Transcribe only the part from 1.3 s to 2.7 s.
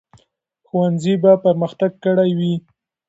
پرمختګ کړی وي.